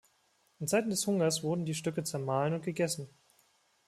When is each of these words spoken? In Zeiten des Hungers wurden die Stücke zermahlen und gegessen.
In 0.57 0.65
Zeiten 0.67 0.89
des 0.89 1.05
Hungers 1.05 1.43
wurden 1.43 1.63
die 1.63 1.75
Stücke 1.75 2.03
zermahlen 2.03 2.55
und 2.55 2.63
gegessen. 2.63 3.07